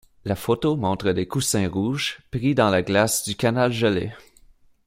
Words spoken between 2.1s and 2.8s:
pris dans